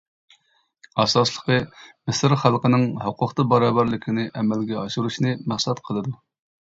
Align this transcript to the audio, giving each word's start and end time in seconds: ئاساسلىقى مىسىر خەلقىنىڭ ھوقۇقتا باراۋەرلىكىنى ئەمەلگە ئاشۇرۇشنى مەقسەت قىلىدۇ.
ئاساسلىقى 1.01 1.57
مىسىر 2.11 2.35
خەلقىنىڭ 2.45 2.87
ھوقۇقتا 3.03 3.45
باراۋەرلىكىنى 3.55 4.27
ئەمەلگە 4.41 4.81
ئاشۇرۇشنى 4.85 5.35
مەقسەت 5.53 5.85
قىلىدۇ. 5.91 6.17